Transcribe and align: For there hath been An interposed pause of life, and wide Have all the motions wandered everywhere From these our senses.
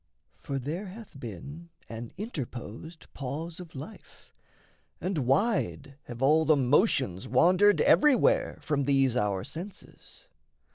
For 0.39 0.57
there 0.57 0.87
hath 0.87 1.19
been 1.19 1.69
An 1.87 2.11
interposed 2.17 3.05
pause 3.13 3.59
of 3.59 3.75
life, 3.75 4.33
and 4.99 5.27
wide 5.27 5.93
Have 6.05 6.23
all 6.23 6.43
the 6.43 6.57
motions 6.57 7.27
wandered 7.27 7.81
everywhere 7.81 8.57
From 8.61 8.85
these 8.85 9.15
our 9.15 9.43
senses. 9.43 10.27